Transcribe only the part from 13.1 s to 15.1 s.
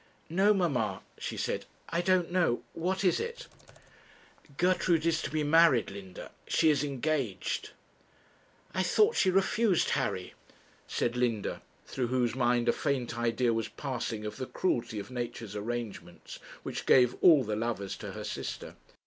idea was passing of the cruelty